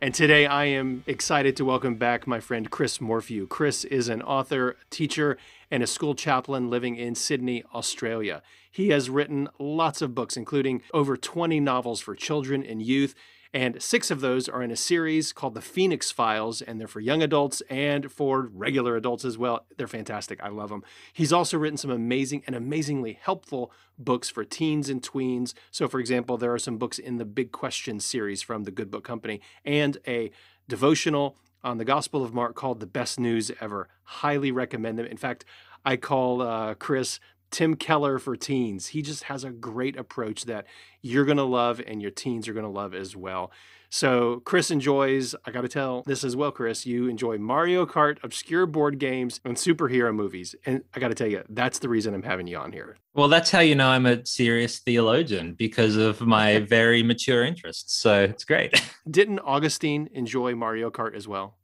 And 0.00 0.12
today 0.12 0.44
I 0.44 0.66
am 0.66 1.02
excited 1.06 1.56
to 1.56 1.64
welcome 1.64 1.94
back 1.94 2.26
my 2.26 2.40
friend 2.40 2.70
Chris 2.70 3.00
Morphew. 3.00 3.46
Chris 3.46 3.84
is 3.84 4.08
an 4.08 4.20
author, 4.22 4.76
teacher, 4.90 5.38
and 5.70 5.82
a 5.82 5.86
school 5.86 6.14
chaplain 6.14 6.68
living 6.68 6.96
in 6.96 7.14
Sydney, 7.14 7.64
Australia. 7.72 8.42
He 8.70 8.88
has 8.90 9.08
written 9.08 9.48
lots 9.58 10.02
of 10.02 10.14
books, 10.14 10.36
including 10.36 10.82
over 10.92 11.16
20 11.16 11.58
novels 11.60 12.00
for 12.00 12.14
children 12.14 12.62
and 12.62 12.82
youth. 12.82 13.14
And 13.54 13.80
six 13.80 14.10
of 14.10 14.20
those 14.20 14.48
are 14.48 14.64
in 14.64 14.72
a 14.72 14.76
series 14.76 15.32
called 15.32 15.54
The 15.54 15.60
Phoenix 15.60 16.10
Files, 16.10 16.60
and 16.60 16.80
they're 16.80 16.88
for 16.88 16.98
young 16.98 17.22
adults 17.22 17.62
and 17.70 18.10
for 18.10 18.50
regular 18.52 18.96
adults 18.96 19.24
as 19.24 19.38
well. 19.38 19.64
They're 19.76 19.86
fantastic. 19.86 20.42
I 20.42 20.48
love 20.48 20.70
them. 20.70 20.82
He's 21.12 21.32
also 21.32 21.56
written 21.56 21.76
some 21.76 21.92
amazing 21.92 22.42
and 22.48 22.56
amazingly 22.56 23.16
helpful 23.22 23.70
books 23.96 24.28
for 24.28 24.44
teens 24.44 24.88
and 24.88 25.00
tweens. 25.00 25.54
So, 25.70 25.86
for 25.86 26.00
example, 26.00 26.36
there 26.36 26.52
are 26.52 26.58
some 26.58 26.78
books 26.78 26.98
in 26.98 27.18
the 27.18 27.24
Big 27.24 27.52
Question 27.52 28.00
series 28.00 28.42
from 28.42 28.64
the 28.64 28.72
Good 28.72 28.90
Book 28.90 29.04
Company 29.04 29.40
and 29.64 29.98
a 30.04 30.32
devotional 30.68 31.36
on 31.62 31.78
the 31.78 31.84
Gospel 31.84 32.24
of 32.24 32.34
Mark 32.34 32.56
called 32.56 32.80
The 32.80 32.86
Best 32.86 33.20
News 33.20 33.52
Ever. 33.60 33.88
Highly 34.02 34.50
recommend 34.50 34.98
them. 34.98 35.06
In 35.06 35.16
fact, 35.16 35.44
I 35.84 35.96
call 35.96 36.42
uh, 36.42 36.74
Chris 36.74 37.20
Tim 37.54 37.76
Keller 37.76 38.18
for 38.18 38.34
teens. 38.34 38.88
He 38.88 39.00
just 39.00 39.24
has 39.24 39.44
a 39.44 39.50
great 39.50 39.96
approach 39.96 40.46
that 40.46 40.66
you're 41.02 41.24
going 41.24 41.36
to 41.36 41.44
love 41.44 41.80
and 41.86 42.02
your 42.02 42.10
teens 42.10 42.48
are 42.48 42.52
going 42.52 42.64
to 42.64 42.70
love 42.70 42.94
as 42.94 43.14
well. 43.14 43.52
So, 43.90 44.42
Chris 44.44 44.72
enjoys, 44.72 45.36
I 45.44 45.52
got 45.52 45.60
to 45.60 45.68
tell 45.68 46.02
this 46.04 46.24
as 46.24 46.34
well, 46.34 46.50
Chris, 46.50 46.84
you 46.84 47.06
enjoy 47.06 47.38
Mario 47.38 47.86
Kart, 47.86 48.18
obscure 48.24 48.66
board 48.66 48.98
games, 48.98 49.40
and 49.44 49.56
superhero 49.56 50.12
movies. 50.12 50.56
And 50.66 50.82
I 50.94 50.98
got 50.98 51.08
to 51.08 51.14
tell 51.14 51.28
you, 51.28 51.44
that's 51.48 51.78
the 51.78 51.88
reason 51.88 52.12
I'm 52.12 52.24
having 52.24 52.48
you 52.48 52.56
on 52.56 52.72
here. 52.72 52.96
Well, 53.14 53.28
that's 53.28 53.52
how 53.52 53.60
you 53.60 53.76
know 53.76 53.86
I'm 53.86 54.06
a 54.06 54.26
serious 54.26 54.80
theologian 54.80 55.54
because 55.54 55.94
of 55.94 56.20
my 56.22 56.58
very 56.68 57.04
mature 57.04 57.44
interests. 57.44 57.94
So, 57.94 58.24
it's 58.24 58.44
great. 58.44 58.82
Didn't 59.08 59.38
Augustine 59.38 60.08
enjoy 60.12 60.56
Mario 60.56 60.90
Kart 60.90 61.14
as 61.14 61.28
well? 61.28 61.54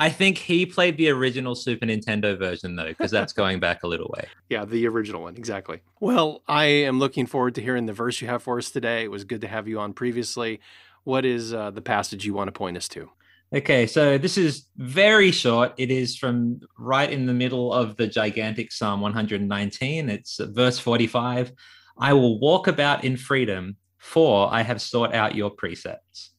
I 0.00 0.08
think 0.08 0.38
he 0.38 0.64
played 0.64 0.96
the 0.96 1.10
original 1.10 1.54
Super 1.54 1.84
Nintendo 1.84 2.36
version 2.38 2.74
though, 2.74 2.86
because 2.86 3.10
that's 3.10 3.34
going 3.34 3.60
back 3.60 3.82
a 3.82 3.86
little 3.86 4.10
way. 4.16 4.26
Yeah, 4.48 4.64
the 4.64 4.88
original 4.88 5.22
one, 5.22 5.36
exactly. 5.36 5.80
Well, 6.00 6.42
I 6.48 6.64
am 6.64 6.98
looking 6.98 7.26
forward 7.26 7.54
to 7.54 7.62
hearing 7.62 7.86
the 7.86 7.92
verse 7.92 8.20
you 8.20 8.26
have 8.26 8.42
for 8.42 8.58
us 8.58 8.70
today. 8.72 9.04
It 9.04 9.10
was 9.10 9.22
good 9.22 9.42
to 9.42 9.46
have 9.46 9.68
you 9.68 9.78
on 9.78 9.92
previously. 9.92 10.60
What 11.04 11.24
is 11.24 11.54
uh, 11.54 11.70
the 11.70 11.82
passage 11.82 12.24
you 12.24 12.34
want 12.34 12.48
to 12.48 12.52
point 12.52 12.76
us 12.76 12.88
to? 12.88 13.08
Okay, 13.54 13.86
so 13.86 14.18
this 14.18 14.36
is 14.36 14.66
very 14.76 15.30
short. 15.30 15.72
It 15.76 15.92
is 15.92 16.16
from 16.16 16.60
right 16.78 17.08
in 17.08 17.26
the 17.26 17.34
middle 17.34 17.72
of 17.72 17.96
the 17.96 18.08
gigantic 18.08 18.72
Psalm 18.72 19.00
119. 19.02 20.10
It's 20.10 20.40
verse 20.40 20.80
45. 20.80 21.52
I 21.98 22.12
will 22.14 22.40
walk 22.40 22.66
about 22.66 23.04
in 23.04 23.16
freedom, 23.16 23.76
for 23.98 24.52
I 24.52 24.62
have 24.62 24.82
sought 24.82 25.14
out 25.14 25.36
your 25.36 25.50
precepts. 25.50 26.30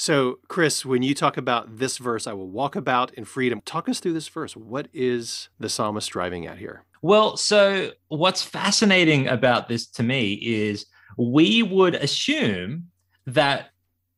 So, 0.00 0.38
Chris, 0.46 0.86
when 0.86 1.02
you 1.02 1.12
talk 1.12 1.36
about 1.36 1.78
this 1.78 1.98
verse, 1.98 2.28
I 2.28 2.32
will 2.32 2.48
walk 2.48 2.76
about 2.76 3.12
in 3.14 3.24
freedom. 3.24 3.60
Talk 3.64 3.88
us 3.88 3.98
through 3.98 4.12
this 4.12 4.28
verse. 4.28 4.56
What 4.56 4.86
is 4.92 5.48
the 5.58 5.68
psalmist 5.68 6.08
driving 6.10 6.46
at 6.46 6.58
here? 6.58 6.84
Well, 7.02 7.36
so 7.36 7.90
what's 8.06 8.40
fascinating 8.40 9.26
about 9.26 9.68
this 9.68 9.88
to 9.88 10.04
me 10.04 10.34
is 10.34 10.86
we 11.16 11.64
would 11.64 11.96
assume 11.96 12.84
that 13.26 13.70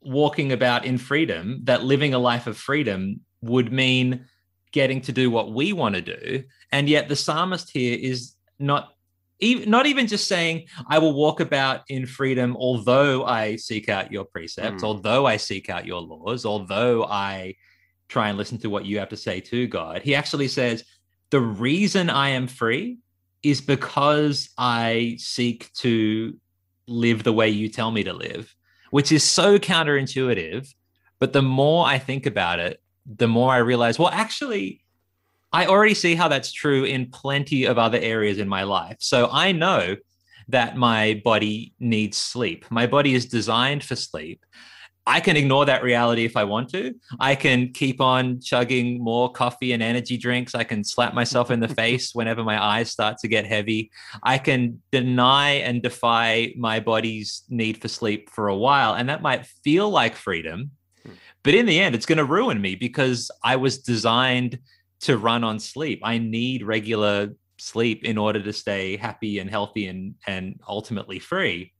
walking 0.02 0.52
about 0.52 0.84
in 0.84 0.98
freedom, 0.98 1.60
that 1.64 1.82
living 1.82 2.12
a 2.12 2.18
life 2.18 2.46
of 2.46 2.58
freedom 2.58 3.20
would 3.40 3.72
mean 3.72 4.26
getting 4.72 5.00
to 5.00 5.12
do 5.12 5.30
what 5.30 5.54
we 5.54 5.72
want 5.72 5.94
to 5.94 6.02
do. 6.02 6.44
And 6.72 6.90
yet 6.90 7.08
the 7.08 7.16
psalmist 7.16 7.70
here 7.70 7.98
is 7.98 8.34
not 8.58 8.90
even, 9.40 9.70
not 9.70 9.86
even 9.86 10.06
just 10.06 10.28
saying, 10.28 10.66
I 10.88 10.98
will 10.98 11.12
walk 11.12 11.40
about 11.40 11.82
in 11.88 12.06
freedom, 12.06 12.56
although 12.56 13.24
I 13.24 13.56
seek 13.56 13.88
out 13.88 14.12
your 14.12 14.24
precepts, 14.24 14.82
mm. 14.82 14.86
although 14.86 15.26
I 15.26 15.36
seek 15.36 15.70
out 15.70 15.86
your 15.86 16.00
laws, 16.00 16.44
although 16.44 17.04
I 17.04 17.56
try 18.08 18.28
and 18.28 18.36
listen 18.36 18.58
to 18.58 18.70
what 18.70 18.84
you 18.84 18.98
have 18.98 19.08
to 19.10 19.16
say 19.16 19.40
to 19.40 19.66
God. 19.66 20.02
He 20.02 20.14
actually 20.14 20.48
says, 20.48 20.84
The 21.30 21.40
reason 21.40 22.10
I 22.10 22.30
am 22.30 22.46
free 22.46 22.98
is 23.42 23.60
because 23.60 24.50
I 24.58 25.16
seek 25.18 25.72
to 25.74 26.36
live 26.86 27.22
the 27.22 27.32
way 27.32 27.48
you 27.48 27.68
tell 27.68 27.90
me 27.90 28.04
to 28.04 28.12
live, 28.12 28.54
which 28.90 29.12
is 29.12 29.24
so 29.24 29.58
counterintuitive. 29.58 30.68
But 31.18 31.32
the 31.32 31.42
more 31.42 31.86
I 31.86 31.98
think 31.98 32.26
about 32.26 32.58
it, 32.58 32.80
the 33.06 33.28
more 33.28 33.52
I 33.52 33.58
realize, 33.58 33.98
well, 33.98 34.08
actually, 34.08 34.82
I 35.52 35.66
already 35.66 35.94
see 35.94 36.14
how 36.14 36.28
that's 36.28 36.52
true 36.52 36.84
in 36.84 37.10
plenty 37.10 37.64
of 37.64 37.78
other 37.78 37.98
areas 37.98 38.38
in 38.38 38.48
my 38.48 38.62
life. 38.62 38.96
So 39.00 39.28
I 39.32 39.52
know 39.52 39.96
that 40.48 40.76
my 40.76 41.20
body 41.24 41.74
needs 41.78 42.16
sleep. 42.16 42.64
My 42.70 42.86
body 42.86 43.14
is 43.14 43.26
designed 43.26 43.84
for 43.84 43.96
sleep. 43.96 44.44
I 45.06 45.18
can 45.18 45.36
ignore 45.36 45.64
that 45.64 45.82
reality 45.82 46.24
if 46.24 46.36
I 46.36 46.44
want 46.44 46.68
to. 46.70 46.94
I 47.18 47.34
can 47.34 47.72
keep 47.72 48.00
on 48.00 48.40
chugging 48.40 49.02
more 49.02 49.32
coffee 49.32 49.72
and 49.72 49.82
energy 49.82 50.16
drinks. 50.16 50.54
I 50.54 50.62
can 50.62 50.84
slap 50.84 51.14
myself 51.14 51.50
in 51.50 51.58
the 51.58 51.68
face 51.82 52.14
whenever 52.14 52.44
my 52.44 52.62
eyes 52.62 52.90
start 52.90 53.18
to 53.18 53.28
get 53.28 53.46
heavy. 53.46 53.90
I 54.22 54.38
can 54.38 54.82
deny 54.92 55.52
and 55.52 55.82
defy 55.82 56.52
my 56.56 56.80
body's 56.80 57.42
need 57.48 57.80
for 57.80 57.88
sleep 57.88 58.30
for 58.30 58.48
a 58.48 58.56
while. 58.56 58.94
And 58.94 59.08
that 59.08 59.22
might 59.22 59.46
feel 59.64 59.90
like 59.90 60.14
freedom. 60.14 60.72
Hmm. 61.04 61.12
But 61.42 61.54
in 61.54 61.66
the 61.66 61.80
end, 61.80 61.94
it's 61.94 62.06
going 62.06 62.18
to 62.18 62.24
ruin 62.24 62.60
me 62.60 62.74
because 62.74 63.30
I 63.42 63.56
was 63.56 63.78
designed 63.78 64.58
to 65.00 65.18
run 65.18 65.44
on 65.44 65.58
sleep. 65.58 66.00
I 66.02 66.18
need 66.18 66.62
regular 66.62 67.30
sleep 67.58 68.04
in 68.04 68.16
order 68.18 68.42
to 68.42 68.52
stay 68.52 68.96
happy 68.96 69.38
and 69.38 69.50
healthy 69.50 69.86
and 69.86 70.14
and 70.26 70.60
ultimately 70.66 71.18
free. 71.18 71.72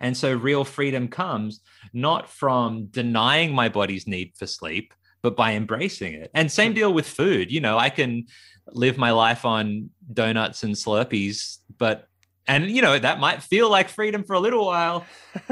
And 0.00 0.16
so 0.16 0.34
real 0.34 0.64
freedom 0.64 1.08
comes 1.08 1.60
not 1.92 2.28
from 2.28 2.86
denying 2.86 3.54
my 3.54 3.68
body's 3.68 4.06
need 4.06 4.32
for 4.36 4.46
sleep, 4.46 4.92
but 5.22 5.36
by 5.36 5.52
embracing 5.54 6.14
it. 6.14 6.30
And 6.34 6.50
same 6.50 6.74
deal 6.74 6.92
with 6.92 7.08
food. 7.08 7.50
You 7.50 7.60
know, 7.60 7.78
I 7.78 7.90
can 7.90 8.26
live 8.68 8.98
my 8.98 9.12
life 9.12 9.44
on 9.44 9.90
donuts 10.12 10.62
and 10.64 10.74
Slurpees, 10.74 11.58
but 11.78 12.08
and 12.48 12.70
you 12.70 12.82
know 12.82 12.98
that 12.98 13.18
might 13.18 13.42
feel 13.42 13.70
like 13.70 13.88
freedom 13.88 14.22
for 14.24 14.34
a 14.34 14.40
little 14.40 14.66
while 14.66 15.04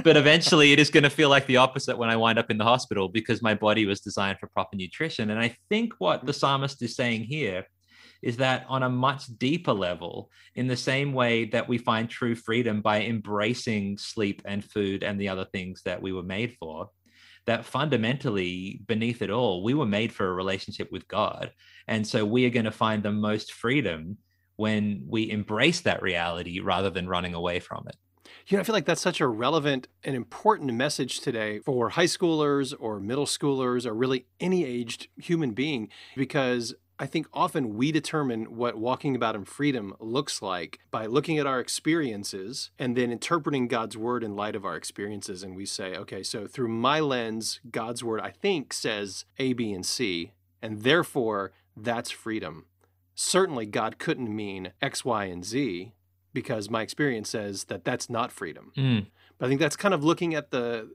but 0.03 0.17
eventually 0.17 0.73
it 0.73 0.79
is 0.79 0.91
going 0.91 1.03
to 1.03 1.11
feel 1.11 1.29
like 1.29 1.47
the 1.47 1.57
opposite 1.57 1.99
when 1.99 2.11
i 2.11 2.17
wind 2.17 2.39
up 2.39 2.51
in 2.51 2.59
the 2.59 2.65
hospital 2.65 3.09
because 3.09 3.43
my 3.43 3.55
body 3.55 3.87
was 3.87 4.01
designed 4.01 4.39
for 4.39 4.49
proper 4.49 4.77
nutrition. 4.77 5.31
And 5.31 5.41
i 5.41 5.57
think 5.69 5.95
what 5.99 6.25
the 6.25 6.33
mm. 6.33 6.37
psalmist 6.37 6.83
is 6.83 6.97
saying 6.97 7.25
here 7.25 7.65
is 8.23 8.39
that 8.39 8.65
on 8.69 8.83
a 8.83 8.89
much 8.89 9.27
deeper 9.39 9.73
level 9.73 10.31
in 10.55 10.67
the 10.67 10.77
same 10.77 11.13
way 11.13 11.45
that 11.45 11.69
we 11.69 11.77
find 11.77 12.09
true 12.09 12.35
freedom 12.35 12.81
by 12.81 13.03
embracing 13.03 13.99
sleep 13.99 14.41
and 14.47 14.65
food 14.65 15.05
and 15.05 15.21
the 15.21 15.29
other 15.29 15.45
things 15.53 15.83
that 15.85 16.01
we 16.01 16.11
were 16.11 16.23
made 16.23 16.57
for 16.59 16.89
that 17.47 17.67
fundamentally 17.67 18.81
beneath 18.87 19.21
it 19.21 19.31
all 19.31 19.63
we 19.63 19.75
were 19.75 19.85
made 19.85 20.11
for 20.11 20.27
a 20.27 20.33
relationship 20.33 20.91
with 20.91 21.07
god. 21.09 21.53
And 21.87 22.07
so 22.07 22.25
we 22.25 22.47
are 22.47 22.51
going 22.51 22.65
to 22.65 22.71
find 22.71 23.03
the 23.03 23.13
most 23.13 23.53
freedom 23.53 24.17
when 24.57 25.05
we 25.09 25.31
embrace 25.31 25.81
that 25.81 26.03
reality 26.03 26.61
rather 26.61 26.91
than 26.91 27.09
running 27.09 27.35
away 27.35 27.61
from 27.61 27.87
it. 27.89 27.97
You 28.47 28.57
know, 28.57 28.61
I 28.61 28.65
feel 28.65 28.75
like 28.75 28.85
that's 28.85 29.01
such 29.01 29.21
a 29.21 29.27
relevant 29.27 29.89
and 30.03 30.15
important 30.15 30.73
message 30.75 31.21
today 31.21 31.61
for 31.61 31.91
high 31.91 32.05
schoolers 32.05 32.75
or 32.79 33.01
middle 33.01 33.27
schoolers 33.27 33.87
or 33.87 33.95
really 33.95 34.27
any 34.39 34.65
aged 34.65 35.09
human 35.17 35.53
being, 35.53 35.89
because 36.15 36.75
I 36.99 37.07
think 37.07 37.27
often 37.33 37.75
we 37.75 37.91
determine 37.91 38.57
what 38.57 38.77
walking 38.77 39.17
about 39.17 39.35
in 39.35 39.47
freedom 39.47 39.95
looks 39.99 40.43
like 40.43 40.79
by 40.91 41.07
looking 41.07 41.39
at 41.39 41.47
our 41.47 41.59
experiences 41.59 42.71
and 42.79 42.97
then 42.97 43.11
interpreting 43.11 43.67
God's 43.67 43.97
word 43.97 44.23
in 44.23 44.37
light 44.37 44.55
of 44.55 44.65
our 44.65 44.77
experiences. 44.77 45.43
And 45.43 45.57
we 45.57 45.67
say, 45.67 45.97
okay, 45.97 46.23
so 46.23 46.47
through 46.47 46.69
my 46.69 47.01
lens, 47.01 47.61
God's 47.71 48.05
word, 48.05 48.21
I 48.21 48.31
think, 48.31 48.73
says 48.73 49.25
A, 49.39 49.55
B, 49.55 49.73
and 49.73 49.85
C, 49.85 50.33
and 50.63 50.83
therefore 50.83 51.53
that's 51.77 52.11
freedom 52.11 52.67
certainly 53.15 53.67
God 53.67 53.99
couldn't 53.99 54.35
mean 54.35 54.73
X, 54.81 55.05
Y, 55.05 55.25
and 55.25 55.45
Z 55.45 55.93
because 56.33 56.69
my 56.69 56.83
experience 56.83 57.31
says 57.31 57.65
that 57.65 57.85
that's 57.85 58.11
not 58.11 58.33
freedom. 58.33 58.73
Mm. 58.77 59.07
But 59.39 59.47
I 59.47 59.49
think 59.49 59.61
that's 59.61 59.77
kind 59.77 59.95
of 59.95 60.05
looking 60.05 60.35
at 60.35 60.51
the 60.51 60.91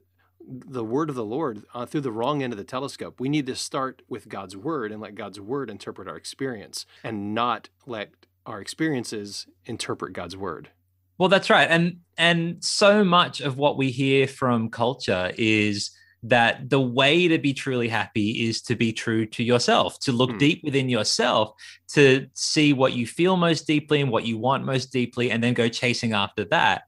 the 0.46 0.84
word 0.84 1.10
of 1.10 1.16
the 1.16 1.24
Lord 1.24 1.64
uh, 1.74 1.84
through 1.84 2.00
the 2.00 2.12
wrong 2.12 2.42
end 2.42 2.52
of 2.52 2.56
the 2.56 2.64
telescope. 2.64 3.20
We 3.20 3.28
need 3.28 3.46
to 3.46 3.54
start 3.54 4.02
with 4.08 4.28
God's 4.28 4.56
word 4.56 4.90
and 4.90 5.00
let 5.00 5.14
God's 5.14 5.38
word 5.38 5.70
interpret 5.70 6.08
our 6.08 6.16
experience 6.16 6.86
and 7.04 7.34
not 7.34 7.68
let 7.86 8.10
our 8.46 8.60
experiences 8.60 9.46
interpret 9.66 10.12
God's 10.12 10.36
word. 10.36 10.70
Well, 11.18 11.28
that's 11.28 11.50
right. 11.50 11.68
And 11.70 11.98
and 12.16 12.64
so 12.64 13.04
much 13.04 13.40
of 13.40 13.58
what 13.58 13.76
we 13.76 13.90
hear 13.90 14.26
from 14.26 14.70
culture 14.70 15.32
is 15.36 15.90
that 16.22 16.68
the 16.68 16.80
way 16.80 17.28
to 17.28 17.38
be 17.38 17.54
truly 17.54 17.88
happy 17.88 18.46
is 18.46 18.60
to 18.62 18.76
be 18.76 18.92
true 18.92 19.24
to 19.26 19.42
yourself, 19.42 19.98
to 20.00 20.12
look 20.12 20.32
Hmm. 20.32 20.38
deep 20.38 20.64
within 20.64 20.88
yourself, 20.88 21.52
to 21.94 22.26
see 22.34 22.72
what 22.72 22.92
you 22.92 23.06
feel 23.06 23.36
most 23.36 23.66
deeply 23.66 24.00
and 24.00 24.10
what 24.10 24.26
you 24.26 24.36
want 24.36 24.64
most 24.64 24.92
deeply, 24.92 25.30
and 25.30 25.42
then 25.42 25.54
go 25.54 25.68
chasing 25.68 26.12
after 26.12 26.44
that. 26.46 26.82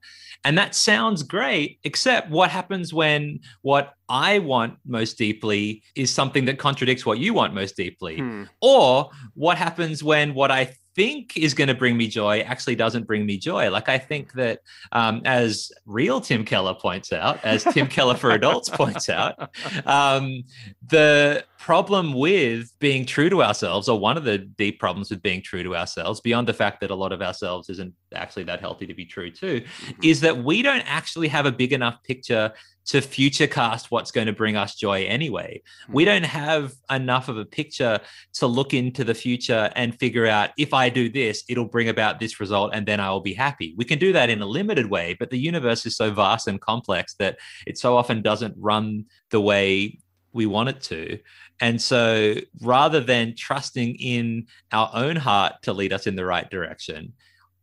And 0.45 0.57
that 0.57 0.75
sounds 0.75 1.23
great, 1.23 1.79
except 1.83 2.29
what 2.29 2.49
happens 2.49 2.93
when 2.93 3.39
what 3.61 3.93
I 4.09 4.39
want 4.39 4.77
most 4.85 5.17
deeply 5.17 5.83
is 5.95 6.11
something 6.11 6.45
that 6.45 6.59
contradicts 6.59 7.05
what 7.05 7.17
you 7.17 7.33
want 7.33 7.53
most 7.53 7.77
deeply? 7.77 8.17
Hmm. 8.17 8.43
Or 8.61 9.09
what 9.35 9.57
happens 9.57 10.03
when 10.03 10.33
what 10.33 10.51
I 10.51 10.75
think 10.95 11.35
is 11.37 11.53
going 11.53 11.67
to 11.67 11.73
bring 11.73 11.97
me 11.97 12.07
joy 12.07 12.39
actually 12.41 12.75
doesn't 12.75 13.05
bring 13.07 13.25
me 13.25 13.37
joy? 13.37 13.69
Like, 13.69 13.89
I 13.89 13.97
think 13.97 14.33
that, 14.33 14.59
um, 14.91 15.21
as 15.25 15.71
real 15.85 16.21
Tim 16.21 16.45
Keller 16.45 16.73
points 16.75 17.11
out, 17.13 17.43
as 17.43 17.63
Tim 17.63 17.87
Keller 17.87 18.15
for 18.15 18.31
Adults 18.31 18.69
points 18.73 19.09
out, 19.09 19.49
um, 19.85 20.43
the 20.87 21.43
problem 21.57 22.13
with 22.13 22.71
being 22.79 23.05
true 23.05 23.29
to 23.29 23.41
ourselves, 23.41 23.87
or 23.87 23.99
one 23.99 24.17
of 24.17 24.23
the 24.23 24.37
deep 24.37 24.79
problems 24.79 25.09
with 25.09 25.21
being 25.21 25.41
true 25.41 25.63
to 25.63 25.75
ourselves, 25.75 26.19
beyond 26.21 26.47
the 26.47 26.53
fact 26.53 26.81
that 26.81 26.91
a 26.91 26.95
lot 26.95 27.11
of 27.11 27.21
ourselves 27.21 27.69
isn't 27.69 27.93
actually 28.13 28.43
that 28.43 28.59
healthy 28.59 28.85
to 28.85 28.93
be 28.93 29.05
true 29.05 29.31
to, 29.31 29.61
Mhm. 29.61 30.05
is 30.05 30.21
that 30.21 30.43
we 30.43 30.61
don't 30.61 30.81
actually 30.81 31.27
have 31.29 31.45
a 31.45 31.51
big 31.51 31.73
enough 31.73 32.03
picture 32.03 32.51
to 32.85 33.01
future 33.01 33.47
cast 33.47 33.91
what's 33.91 34.11
going 34.11 34.27
to 34.27 34.33
bring 34.33 34.55
us 34.55 34.75
joy 34.75 35.05
anyway. 35.05 35.61
Hmm. 35.87 35.93
We 35.93 36.05
don't 36.05 36.25
have 36.25 36.73
enough 36.91 37.29
of 37.29 37.37
a 37.37 37.45
picture 37.45 37.99
to 38.33 38.47
look 38.47 38.73
into 38.73 39.03
the 39.03 39.13
future 39.13 39.71
and 39.75 39.97
figure 39.97 40.27
out 40.27 40.51
if 40.57 40.73
I 40.73 40.89
do 40.89 41.09
this, 41.09 41.43
it'll 41.47 41.65
bring 41.65 41.89
about 41.89 42.19
this 42.19 42.39
result 42.39 42.71
and 42.73 42.85
then 42.85 42.99
I 42.99 43.09
will 43.11 43.21
be 43.21 43.33
happy. 43.33 43.73
We 43.77 43.85
can 43.85 43.99
do 43.99 44.13
that 44.13 44.29
in 44.29 44.41
a 44.41 44.45
limited 44.45 44.89
way, 44.89 45.15
but 45.17 45.29
the 45.29 45.39
universe 45.39 45.85
is 45.85 45.95
so 45.95 46.11
vast 46.11 46.47
and 46.47 46.59
complex 46.59 47.13
that 47.15 47.37
it 47.65 47.77
so 47.77 47.95
often 47.95 48.21
doesn't 48.21 48.55
run 48.57 49.05
the 49.29 49.41
way 49.41 49.99
we 50.33 50.45
want 50.45 50.69
it 50.69 50.81
to. 50.81 51.19
And 51.59 51.81
so 51.81 52.35
rather 52.61 52.99
than 52.99 53.35
trusting 53.37 53.95
in 53.95 54.47
our 54.71 54.89
own 54.93 55.15
heart 55.15 55.53
to 55.63 55.73
lead 55.73 55.93
us 55.93 56.07
in 56.07 56.15
the 56.15 56.25
right 56.25 56.49
direction, 56.49 57.13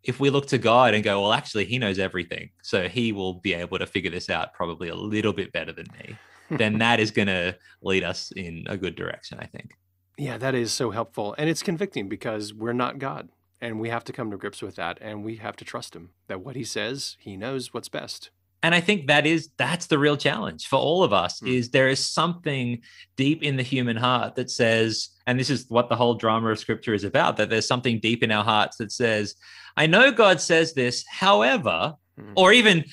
if 0.02 0.20
we 0.20 0.30
look 0.30 0.46
to 0.48 0.58
God 0.58 0.94
and 0.94 1.04
go, 1.04 1.20
well, 1.22 1.32
actually, 1.32 1.64
He 1.64 1.78
knows 1.78 1.98
everything. 1.98 2.50
So 2.62 2.88
He 2.88 3.12
will 3.12 3.34
be 3.34 3.54
able 3.54 3.78
to 3.78 3.86
figure 3.86 4.10
this 4.10 4.30
out 4.30 4.54
probably 4.54 4.88
a 4.88 4.94
little 4.94 5.32
bit 5.32 5.52
better 5.52 5.72
than 5.72 5.86
me, 5.98 6.16
then 6.50 6.78
that 6.80 7.00
is 7.00 7.10
going 7.10 7.28
to 7.28 7.56
lead 7.82 8.04
us 8.04 8.32
in 8.32 8.64
a 8.68 8.76
good 8.76 8.94
direction, 8.94 9.38
I 9.40 9.46
think. 9.46 9.72
Yeah, 10.16 10.36
that 10.38 10.54
is 10.54 10.72
so 10.72 10.90
helpful. 10.90 11.34
And 11.38 11.48
it's 11.48 11.62
convicting 11.62 12.08
because 12.08 12.52
we're 12.52 12.72
not 12.72 12.98
God. 12.98 13.30
And 13.60 13.78
we 13.78 13.90
have 13.90 14.04
to 14.04 14.12
come 14.12 14.30
to 14.30 14.36
grips 14.36 14.62
with 14.62 14.76
that. 14.76 14.98
And 15.00 15.24
we 15.24 15.36
have 15.36 15.56
to 15.56 15.64
trust 15.64 15.94
him 15.94 16.10
that 16.28 16.40
what 16.40 16.56
he 16.56 16.64
says, 16.64 17.16
he 17.18 17.36
knows 17.36 17.74
what's 17.74 17.88
best. 17.88 18.30
And 18.62 18.74
i 18.74 18.80
think 18.80 19.06
that 19.06 19.26
is 19.26 19.48
that's 19.56 19.86
the 19.86 19.98
real 19.98 20.16
challenge 20.16 20.66
for 20.66 20.76
all 20.78 21.02
of 21.02 21.12
us 21.12 21.40
Mm. 21.40 21.54
is 21.54 21.70
there 21.70 21.88
is 21.88 22.04
something 22.06 22.80
deep 23.16 23.42
in 23.42 23.56
the 23.56 23.62
human 23.62 23.96
heart 23.96 24.34
that 24.36 24.50
says 24.50 25.08
and 25.26 25.38
this 25.38 25.50
is 25.50 25.66
what 25.68 25.88
the 25.88 25.96
whole 25.96 26.14
drama 26.14 26.48
of 26.50 26.58
scripture 26.58 26.94
is 26.94 27.04
about 27.04 27.36
that 27.36 27.50
there's 27.50 27.66
something 27.68 28.00
deep 28.00 28.22
in 28.22 28.30
our 28.30 28.44
hearts 28.44 28.76
that 28.78 28.92
says 28.92 29.34
i 29.76 29.86
know 29.86 30.10
god 30.12 30.40
says 30.40 30.74
this 30.74 31.04
however 31.08 31.94
Mm. 32.18 32.32
or 32.36 32.52
even 32.52 32.84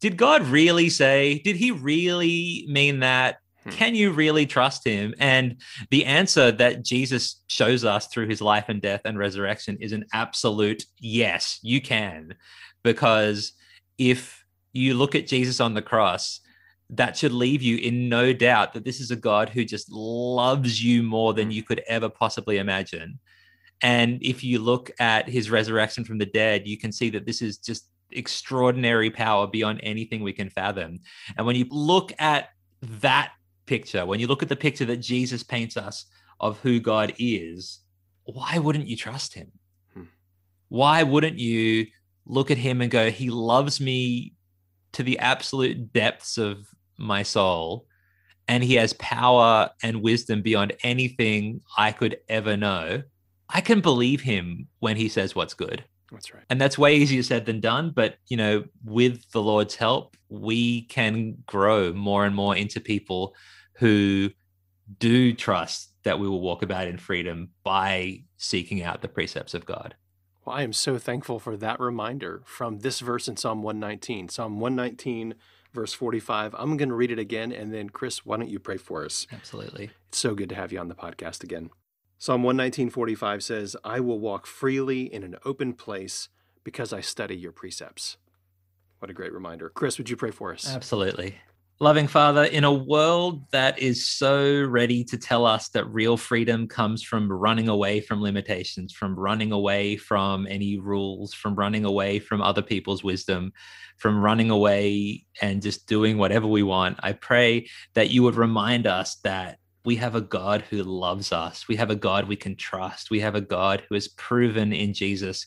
did 0.00 0.16
god 0.16 0.42
really 0.46 0.90
say 0.90 1.40
did 1.44 1.56
he 1.56 1.70
really 1.72 2.66
mean 2.68 3.00
that 3.00 3.38
Hmm. 3.64 3.70
can 3.70 3.94
you 3.96 4.12
really 4.12 4.46
trust 4.46 4.84
him 4.86 5.12
and 5.18 5.60
the 5.90 6.04
answer 6.04 6.52
that 6.52 6.84
jesus 6.84 7.42
shows 7.48 7.84
us 7.84 8.06
through 8.06 8.28
his 8.28 8.40
life 8.40 8.66
and 8.68 8.80
death 8.80 9.00
and 9.04 9.18
resurrection 9.18 9.76
is 9.80 9.90
an 9.90 10.04
absolute 10.12 10.84
yes 11.00 11.58
you 11.62 11.80
can 11.80 12.34
because 12.84 13.52
if 13.98 14.35
you 14.76 14.94
look 14.94 15.14
at 15.14 15.26
Jesus 15.26 15.60
on 15.60 15.74
the 15.74 15.82
cross, 15.82 16.40
that 16.90 17.16
should 17.16 17.32
leave 17.32 17.62
you 17.62 17.78
in 17.78 18.08
no 18.08 18.32
doubt 18.32 18.72
that 18.74 18.84
this 18.84 19.00
is 19.00 19.10
a 19.10 19.16
God 19.16 19.48
who 19.48 19.64
just 19.64 19.90
loves 19.90 20.82
you 20.82 21.02
more 21.02 21.34
than 21.34 21.50
you 21.50 21.62
could 21.62 21.82
ever 21.88 22.08
possibly 22.08 22.58
imagine. 22.58 23.18
And 23.82 24.22
if 24.22 24.44
you 24.44 24.60
look 24.60 24.90
at 25.00 25.28
his 25.28 25.50
resurrection 25.50 26.04
from 26.04 26.18
the 26.18 26.26
dead, 26.26 26.66
you 26.66 26.78
can 26.78 26.92
see 26.92 27.10
that 27.10 27.26
this 27.26 27.42
is 27.42 27.58
just 27.58 27.88
extraordinary 28.12 29.10
power 29.10 29.46
beyond 29.46 29.80
anything 29.82 30.22
we 30.22 30.32
can 30.32 30.48
fathom. 30.48 31.00
And 31.36 31.46
when 31.46 31.56
you 31.56 31.66
look 31.70 32.12
at 32.18 32.50
that 32.82 33.32
picture, 33.66 34.06
when 34.06 34.20
you 34.20 34.28
look 34.28 34.42
at 34.42 34.48
the 34.48 34.56
picture 34.56 34.84
that 34.86 34.98
Jesus 34.98 35.42
paints 35.42 35.76
us 35.76 36.06
of 36.40 36.58
who 36.60 36.78
God 36.78 37.12
is, 37.18 37.80
why 38.24 38.58
wouldn't 38.58 38.86
you 38.86 38.96
trust 38.96 39.34
him? 39.34 39.52
Hmm. 39.92 40.04
Why 40.68 41.02
wouldn't 41.02 41.38
you 41.38 41.86
look 42.26 42.50
at 42.50 42.58
him 42.58 42.80
and 42.80 42.90
go, 42.90 43.10
He 43.10 43.30
loves 43.30 43.80
me 43.80 44.34
to 44.96 45.02
the 45.02 45.18
absolute 45.18 45.92
depths 45.92 46.38
of 46.38 46.66
my 46.98 47.22
soul, 47.22 47.86
and 48.48 48.64
he 48.64 48.76
has 48.76 48.94
power 48.94 49.68
and 49.82 50.02
wisdom 50.02 50.40
beyond 50.40 50.72
anything 50.82 51.60
I 51.76 51.92
could 51.92 52.16
ever 52.30 52.56
know? 52.56 53.02
I 53.50 53.60
can 53.60 53.80
believe 53.80 54.22
him 54.22 54.68
when 54.78 54.96
he 54.96 55.10
says 55.10 55.34
what's 55.34 55.52
good. 55.52 55.84
That's 56.10 56.32
right. 56.32 56.44
And 56.48 56.58
that's 56.58 56.78
way 56.78 56.96
easier 56.96 57.22
said 57.22 57.44
than 57.44 57.60
done. 57.60 57.92
But, 57.94 58.16
you 58.28 58.38
know, 58.38 58.64
with 58.84 59.30
the 59.32 59.42
Lord's 59.42 59.74
help, 59.74 60.16
we 60.30 60.82
can 60.82 61.36
grow 61.44 61.92
more 61.92 62.24
and 62.24 62.34
more 62.34 62.56
into 62.56 62.80
people 62.80 63.34
who 63.74 64.30
do 64.98 65.34
trust 65.34 65.92
that 66.04 66.18
we 66.18 66.26
will 66.26 66.40
walk 66.40 66.62
about 66.62 66.88
in 66.88 66.96
freedom 66.96 67.50
by 67.64 68.22
seeking 68.38 68.82
out 68.82 69.02
the 69.02 69.08
precepts 69.08 69.52
of 69.52 69.66
God. 69.66 69.94
Well, 70.46 70.56
I 70.56 70.62
am 70.62 70.72
so 70.72 70.96
thankful 70.96 71.40
for 71.40 71.56
that 71.56 71.80
reminder 71.80 72.42
from 72.44 72.78
this 72.78 73.00
verse 73.00 73.26
in 73.26 73.36
Psalm 73.36 73.64
119. 73.64 74.28
Psalm 74.28 74.60
119, 74.60 75.34
verse 75.74 75.92
45. 75.92 76.54
I'm 76.56 76.76
going 76.76 76.88
to 76.88 76.94
read 76.94 77.10
it 77.10 77.18
again. 77.18 77.50
And 77.50 77.74
then, 77.74 77.90
Chris, 77.90 78.24
why 78.24 78.36
don't 78.36 78.48
you 78.48 78.60
pray 78.60 78.76
for 78.76 79.04
us? 79.04 79.26
Absolutely. 79.32 79.90
It's 80.08 80.18
so 80.18 80.36
good 80.36 80.48
to 80.50 80.54
have 80.54 80.70
you 80.72 80.78
on 80.78 80.86
the 80.86 80.94
podcast 80.94 81.42
again. 81.42 81.70
Psalm 82.18 82.44
119:45 82.44 83.42
says, 83.42 83.76
"I 83.84 83.98
will 83.98 84.20
walk 84.20 84.46
freely 84.46 85.12
in 85.12 85.24
an 85.24 85.36
open 85.44 85.74
place 85.74 86.28
because 86.62 86.92
I 86.92 87.00
study 87.00 87.36
your 87.36 87.52
precepts." 87.52 88.16
What 89.00 89.10
a 89.10 89.14
great 89.14 89.32
reminder. 89.32 89.68
Chris, 89.68 89.98
would 89.98 90.08
you 90.08 90.16
pray 90.16 90.30
for 90.30 90.52
us? 90.54 90.66
Absolutely. 90.66 91.40
Loving 91.78 92.08
Father, 92.08 92.44
in 92.44 92.64
a 92.64 92.72
world 92.72 93.50
that 93.50 93.78
is 93.78 94.08
so 94.08 94.64
ready 94.64 95.04
to 95.04 95.18
tell 95.18 95.44
us 95.44 95.68
that 95.68 95.84
real 95.92 96.16
freedom 96.16 96.66
comes 96.66 97.02
from 97.02 97.30
running 97.30 97.68
away 97.68 98.00
from 98.00 98.22
limitations, 98.22 98.94
from 98.94 99.14
running 99.14 99.52
away 99.52 99.98
from 99.98 100.46
any 100.48 100.78
rules, 100.78 101.34
from 101.34 101.54
running 101.54 101.84
away 101.84 102.18
from 102.18 102.40
other 102.40 102.62
people's 102.62 103.04
wisdom, 103.04 103.52
from 103.98 104.18
running 104.18 104.50
away 104.50 105.26
and 105.42 105.60
just 105.60 105.86
doing 105.86 106.16
whatever 106.16 106.46
we 106.46 106.62
want, 106.62 106.98
I 107.02 107.12
pray 107.12 107.68
that 107.92 108.08
you 108.08 108.22
would 108.22 108.36
remind 108.36 108.86
us 108.86 109.16
that 109.16 109.58
we 109.84 109.96
have 109.96 110.14
a 110.14 110.22
God 110.22 110.62
who 110.62 110.82
loves 110.82 111.30
us. 111.30 111.68
We 111.68 111.76
have 111.76 111.90
a 111.90 111.94
God 111.94 112.26
we 112.26 112.36
can 112.36 112.56
trust. 112.56 113.10
We 113.10 113.20
have 113.20 113.34
a 113.34 113.42
God 113.42 113.82
who 113.86 113.96
has 113.96 114.08
proven 114.08 114.72
in 114.72 114.94
Jesus 114.94 115.46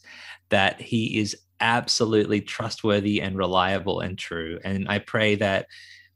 that 0.50 0.80
he 0.80 1.20
is 1.20 1.36
absolutely 1.60 2.42
trustworthy 2.42 3.20
and 3.20 3.36
reliable 3.36 4.00
and 4.00 4.15
true. 4.15 4.60
And 4.63 4.88
I 4.88 5.00
pray 5.00 5.34
that 5.36 5.65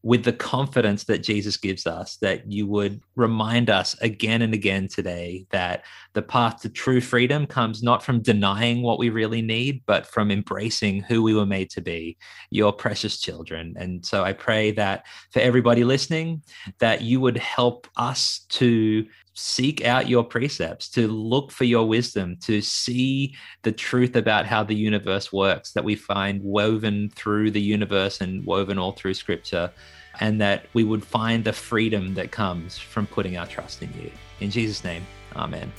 with 0.04 0.26
the 0.26 0.34
confidence 0.34 1.06
that 1.06 1.24
Jesus 1.24 1.56
gives 1.56 1.88
us, 1.88 2.18
that 2.18 2.52
you 2.52 2.68
would 2.68 3.02
remind 3.16 3.70
us 3.70 3.96
again 4.02 4.42
and 4.42 4.54
again 4.54 4.90
today 4.90 5.46
that 5.52 5.86
the 6.14 6.22
path 6.22 6.62
to 6.62 6.70
true 6.70 7.00
freedom 7.00 7.48
comes 7.48 7.82
not 7.82 8.04
from 8.04 8.22
denying 8.22 8.82
what 8.82 9.00
we 9.00 9.10
really 9.10 9.42
need, 9.42 9.82
but 9.86 10.06
from 10.06 10.30
embracing 10.30 11.02
who 11.04 11.24
we 11.24 11.34
were 11.34 11.46
made 11.46 11.70
to 11.70 11.80
be, 11.80 12.18
your 12.52 12.74
precious 12.74 13.18
children. 13.18 13.74
And 13.78 14.06
so 14.06 14.26
I 14.26 14.34
pray 14.34 14.72
that 14.72 15.06
for 15.32 15.40
everybody 15.40 15.86
listening, 15.86 16.44
that 16.80 17.02
you 17.02 17.22
would 17.22 17.38
help 17.38 17.88
us 17.96 18.46
to 18.50 19.06
seek 19.34 19.84
out 19.84 20.10
your 20.10 20.24
precepts, 20.24 20.90
to 20.90 21.08
look 21.08 21.52
for 21.52 21.64
your 21.64 21.88
wisdom, 21.88 22.38
to 22.42 22.62
see 22.62 23.36
the 23.64 23.72
truth 23.72 24.16
about 24.16 24.46
how 24.46 24.64
the 24.64 24.76
universe 24.76 25.34
works 25.34 25.72
that 25.72 25.84
we 25.84 25.96
find 25.96 26.42
woven 26.44 27.10
through 27.16 27.52
the 27.52 27.62
universe 27.62 28.22
and 28.22 28.46
woven 28.46 28.78
all 28.78 28.92
through 28.92 29.14
scripture, 29.14 29.72
and 30.20 30.40
that 30.40 30.66
we 30.74 30.84
would 30.84 31.04
find 31.04 31.44
the 31.44 31.54
freedom 31.54 32.14
that 32.14 32.32
comes 32.32 32.78
from 32.78 33.08
putting 33.08 33.38
our 33.38 33.48
trust 33.48 33.82
in 33.82 33.92
you. 33.94 34.12
In 34.40 34.52
Jesus' 34.52 34.84
name, 34.84 35.06
amen. 35.36 35.72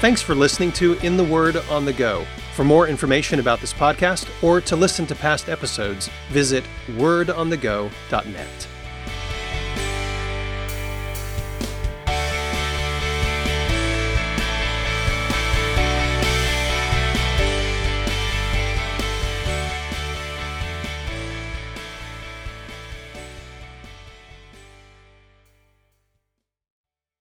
Thanks 0.00 0.22
for 0.22 0.36
listening 0.36 0.70
to 0.72 0.94
In 0.98 1.16
the 1.16 1.24
Word 1.24 1.56
on 1.70 1.84
the 1.84 1.92
Go. 1.92 2.24
For 2.54 2.62
more 2.64 2.86
information 2.86 3.40
about 3.40 3.60
this 3.60 3.72
podcast 3.72 4.28
or 4.44 4.60
to 4.60 4.76
listen 4.76 5.06
to 5.06 5.14
past 5.16 5.48
episodes, 5.48 6.08
visit 6.30 6.62
wordonthego.net. 6.88 8.68